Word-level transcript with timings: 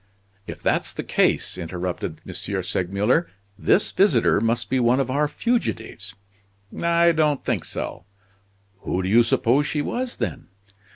"If 0.47 0.63
that's 0.63 0.93
the 0.93 1.03
case," 1.03 1.59
interrupted 1.59 2.21
M. 2.25 2.33
Segmuller, 2.33 3.29
"this 3.55 3.91
visitor 3.91 4.41
must 4.41 4.67
be 4.67 4.79
one 4.79 4.99
of 4.99 5.11
our 5.11 5.27
fugitives." 5.27 6.15
"I 6.81 7.11
don't 7.11 7.45
think 7.45 7.63
so." 7.63 8.05
"Who 8.79 9.03
do 9.03 9.09
you 9.09 9.21
suppose 9.21 9.67
she 9.67 9.83
was, 9.83 10.15
then?" 10.17 10.47